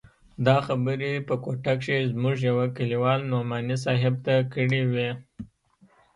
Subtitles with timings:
[0.45, 5.09] دا خبرې په کوټه کښې زموږ يوه کليوال نعماني صاحب ته کړې وې.